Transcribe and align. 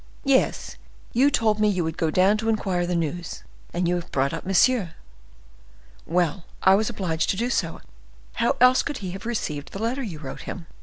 "Yes; 0.25 0.77
you 1.13 1.29
told 1.29 1.59
me 1.59 1.67
you 1.69 1.83
would 1.83 1.95
go 1.95 2.09
down 2.09 2.35
to 2.37 2.49
inquire 2.49 2.87
the 2.87 2.95
news, 2.95 3.43
and 3.71 3.87
you 3.87 3.93
have 3.93 4.11
brought 4.11 4.33
up 4.33 4.47
monsieur!" 4.47 4.95
"Well, 6.07 6.45
I 6.63 6.73
was 6.73 6.89
obliged 6.89 7.29
to 7.29 7.37
do 7.37 7.51
so—how 7.51 8.57
else 8.59 8.81
could 8.81 8.97
he 9.05 9.11
have 9.11 9.27
received 9.27 9.73
the 9.73 9.79
letter 9.83 10.01
you 10.01 10.17
wrote 10.17 10.41
him?" 10.49 10.65